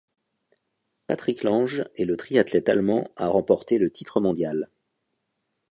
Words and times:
Patrick 1.05 1.43
Lange 1.43 1.83
est 1.95 2.05
le 2.05 2.17
triathlète 2.17 2.69
allemand 2.69 3.11
à 3.15 3.27
remporter 3.27 3.77
le 3.77 3.91
titre 3.91 4.19
mondial. 4.19 4.67